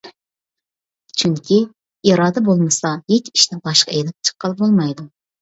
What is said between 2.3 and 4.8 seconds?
بولمىسا، ھېچ ئىشنى باشقا ئېلىپ چىققىلى